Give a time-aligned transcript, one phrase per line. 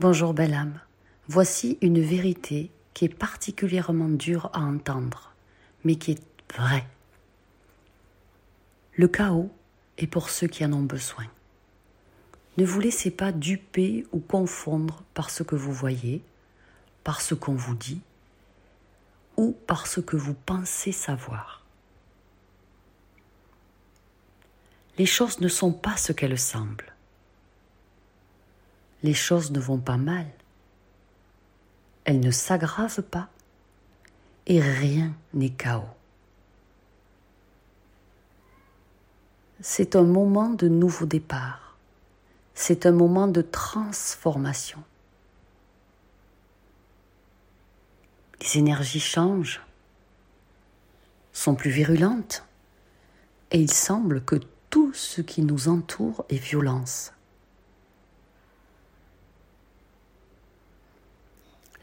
[0.00, 0.80] Bonjour belle âme.
[1.28, 5.34] Voici une vérité qui est particulièrement dure à entendre,
[5.84, 6.22] mais qui est
[6.54, 6.86] vraie.
[8.94, 9.50] Le chaos
[9.98, 11.26] est pour ceux qui en ont besoin.
[12.56, 16.22] Ne vous laissez pas duper ou confondre par ce que vous voyez,
[17.04, 18.00] par ce qu'on vous dit
[19.36, 21.62] ou par ce que vous pensez savoir.
[24.96, 26.94] Les choses ne sont pas ce qu'elles semblent.
[29.02, 30.26] Les choses ne vont pas mal.
[32.04, 33.28] Elles ne s'aggravent pas
[34.46, 35.84] et rien n'est chaos.
[39.60, 41.76] C'est un moment de nouveau départ.
[42.54, 44.82] C'est un moment de transformation.
[48.40, 49.60] Les énergies changent,
[51.32, 52.44] sont plus virulentes,
[53.50, 54.36] et il semble que
[54.70, 57.12] tout ce qui nous entoure est violence.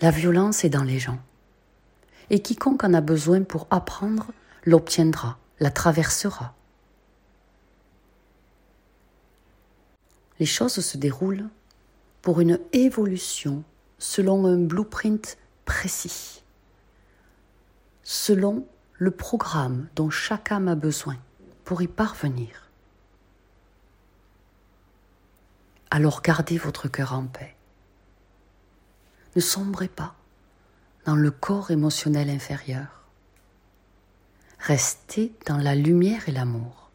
[0.01, 1.19] La violence est dans les gens,
[2.29, 4.31] et quiconque en a besoin pour apprendre
[4.63, 6.53] l'obtiendra, la traversera.
[10.39, 11.49] Les choses se déroulent
[12.21, 13.63] pour une évolution
[13.97, 16.43] selon un blueprint précis
[18.09, 21.17] selon le programme dont chaque âme a besoin
[21.65, 22.71] pour y parvenir.
[25.91, 27.56] Alors gardez votre cœur en paix.
[29.37, 30.15] Ne sombrez pas
[31.05, 33.03] dans le corps émotionnel inférieur.
[34.57, 36.89] Restez dans la lumière et l'amour.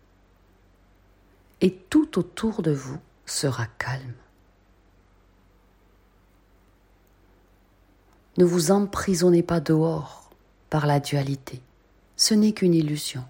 [1.61, 4.17] Et tout autour de vous sera calme.
[8.39, 10.29] Ne vous emprisonnez pas dehors
[10.69, 11.63] par la dualité.
[12.17, 13.25] Ce n'est qu'une illusion.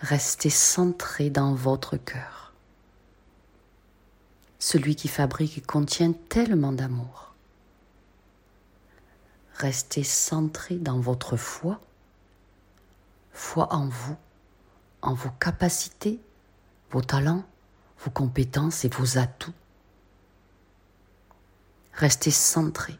[0.00, 2.47] Restez centré dans votre cœur,
[4.68, 7.32] celui qui fabrique et contient tellement d'amour.
[9.54, 11.80] Restez centré dans votre foi,
[13.32, 14.16] foi en vous,
[15.00, 16.20] en vos capacités,
[16.90, 17.44] vos talents,
[18.04, 19.54] vos compétences et vos atouts.
[21.94, 22.98] Restez centré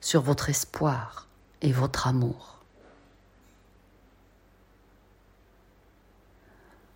[0.00, 1.26] sur votre espoir,
[1.60, 2.63] et votre amour.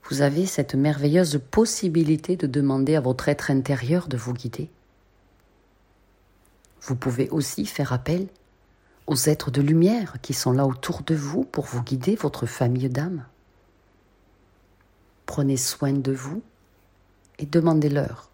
[0.08, 4.70] Vous avez cette merveilleuse possibilité de demander à votre être intérieur de vous guider.
[6.80, 8.26] Vous pouvez aussi faire appel
[9.06, 12.88] aux êtres de lumière qui sont là autour de vous pour vous guider, votre famille
[12.88, 13.26] d'âmes.
[15.26, 16.42] Prenez soin de vous
[17.38, 18.30] et demandez-leur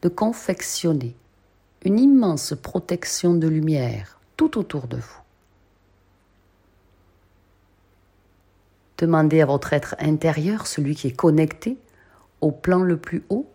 [0.00, 1.14] de confectionner
[1.84, 5.27] une immense protection de lumière tout autour de vous.
[8.98, 11.78] Demandez à votre être intérieur, celui qui est connecté
[12.40, 13.50] au plan le plus haut,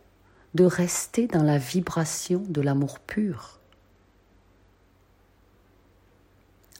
[0.54, 3.60] de rester dans la vibration de l'amour pur,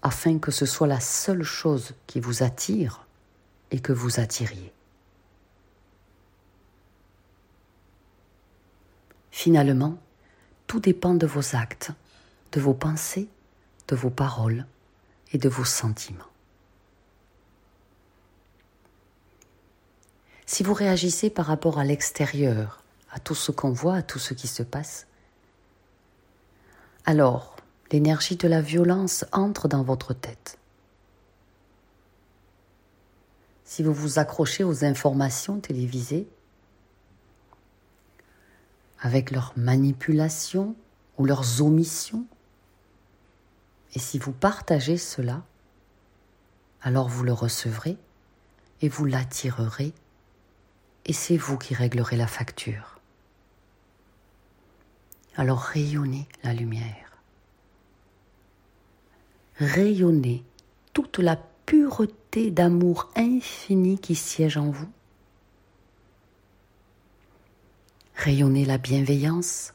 [0.02, 3.06] afin que ce soit la seule chose qui vous attire
[3.72, 4.72] et que vous attiriez.
[9.32, 9.98] Finalement,
[10.68, 11.92] tout dépend de vos actes,
[12.52, 13.28] de vos pensées,
[13.88, 14.66] de vos paroles
[15.32, 16.33] et de vos sentiments.
[20.46, 24.34] Si vous réagissez par rapport à l'extérieur, à tout ce qu'on voit, à tout ce
[24.34, 25.08] qui se passe,
[27.06, 27.56] alors
[27.92, 30.58] l'énergie de la violence entre dans votre tête.
[33.66, 36.28] Si vous vous accrochez aux informations télévisées,
[39.04, 40.76] avec leurs manipulations
[41.18, 42.26] ou leurs omissions.
[43.94, 45.44] Et si vous partagez cela,
[46.82, 47.98] alors vous le recevrez
[48.82, 49.94] et vous l'attirerez
[51.06, 53.00] et c'est vous qui réglerez la facture.
[55.36, 57.18] Alors rayonnez la lumière.
[59.58, 60.44] Rayonnez
[60.94, 64.90] toute la pureté d'amour infini qui siège en vous
[68.16, 69.74] Rayonnez la bienveillance,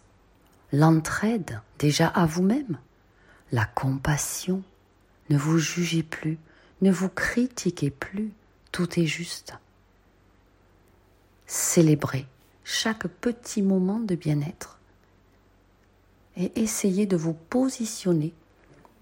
[0.73, 2.79] l'entraide déjà à vous-même,
[3.53, 4.63] la compassion.
[5.29, 6.39] Ne vous jugez plus,
[6.81, 8.33] ne vous critiquez plus,
[8.73, 9.55] tout est juste.
[11.49, 12.27] Célébrez
[12.63, 14.79] chaque petit moment de bien-être
[16.37, 18.35] et essayez de vous positionner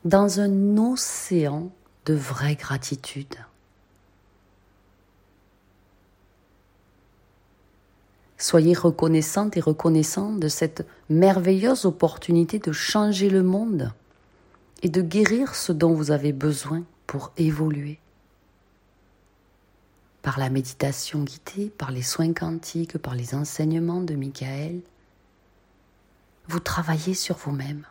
[0.04, 1.72] dans un océan
[2.04, 3.34] de vraie gratitude.
[8.38, 13.92] Soyez reconnaissante et reconnaissant de cette merveilleuse opportunité de changer le monde
[14.84, 17.99] et de guérir ce dont vous avez besoin pour évoluer.
[20.26, 24.81] Par la méditation guidée, par les soins quantiques, par les enseignements de Michael,
[26.49, 27.87] vous travaillez sur vous-même.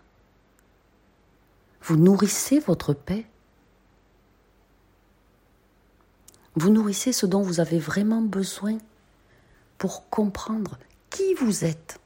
[1.81, 3.25] Vous nourrissez votre paix.
[6.55, 8.79] Vous nourrissez ce dont vous avez vraiment besoin
[9.77, 10.77] pour comprendre
[11.11, 12.01] qui vous êtes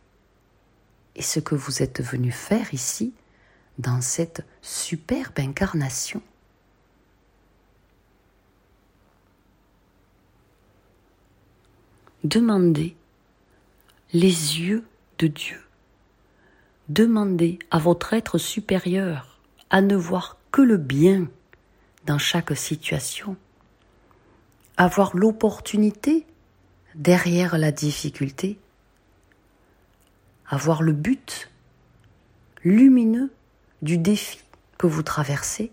[1.16, 3.16] et ce que vous êtes venu faire ici
[3.80, 6.22] dans cette superbe incarnation.
[12.26, 12.98] Demandez
[14.12, 14.84] les yeux
[15.20, 15.62] de Dieu.
[16.90, 19.40] Demandez à votre être supérieur
[19.70, 21.30] à ne voir que le bien
[22.06, 23.38] dans chaque situation,
[24.76, 26.26] avoir l'opportunité
[26.94, 28.60] derrière la difficulté,
[30.46, 31.50] avoir le but
[32.66, 33.32] lumineux
[33.82, 34.40] du défi
[34.78, 35.72] que vous traversez.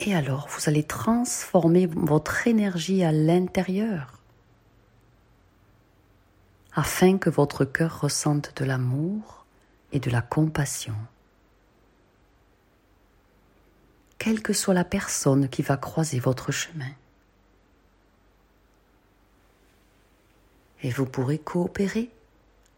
[0.00, 4.16] Et alors, vous allez transformer votre énergie à l'intérieur
[6.76, 9.46] afin que votre cœur ressente de l'amour
[9.92, 10.94] et de la compassion.
[14.18, 16.90] Quelle que soit la personne qui va croiser votre chemin.
[20.82, 22.10] Et vous pourrez coopérer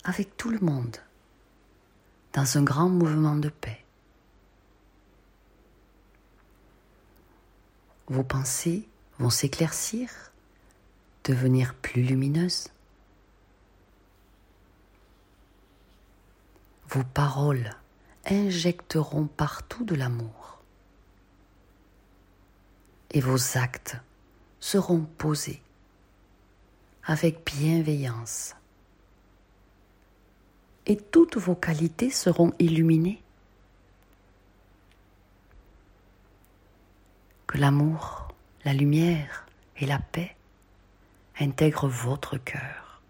[0.05, 0.97] avec tout le monde
[2.35, 3.78] dans un grand mouvement de paix.
[8.09, 8.89] Vos pensées
[9.19, 10.11] vont s'éclaircir,
[11.25, 12.69] devenir plus lumineuses.
[16.89, 17.71] Vos paroles
[18.25, 20.63] injecteront partout de l'amour.
[23.11, 23.97] Et vos actes
[24.61, 25.63] seront posés
[27.05, 28.55] avec bienveillance
[30.89, 33.23] et toutes vos qualités seront illuminées.
[37.49, 38.29] Que l'amour,
[38.65, 39.47] la lumière
[39.79, 40.37] et la paix
[41.41, 43.01] intègrent votre cœur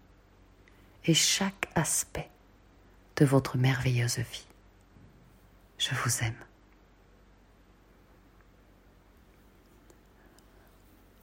[1.03, 2.29] et chaque aspect
[3.17, 4.47] de votre merveilleuse vie.
[5.77, 6.41] Je vous aime.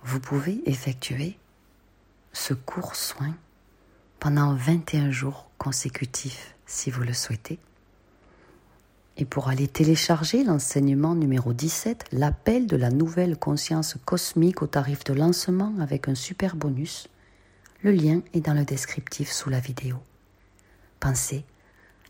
[0.03, 1.39] Vous pouvez effectuer
[2.35, 3.35] ce court soin
[4.21, 7.59] pendant 21 jours consécutifs si vous le souhaitez.
[9.19, 15.05] Et pour aller télécharger l'enseignement numéro 17, l'appel de la nouvelle conscience cosmique au tarif
[15.05, 17.09] de lancement avec un super bonus,
[17.83, 19.97] le lien est dans le descriptif sous la vidéo.
[21.01, 21.45] Pensez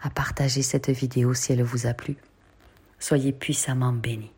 [0.01, 2.17] à partager cette vidéo si elle vous a plu.
[2.99, 4.33] Soyez puissamment bénis.